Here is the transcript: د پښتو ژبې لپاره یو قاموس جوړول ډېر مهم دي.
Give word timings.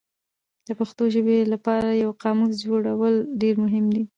د 0.67 0.69
پښتو 0.79 1.03
ژبې 1.13 1.37
لپاره 1.53 1.89
یو 2.03 2.11
قاموس 2.21 2.53
جوړول 2.65 3.15
ډېر 3.41 3.55
مهم 3.63 3.85
دي. 3.95 4.03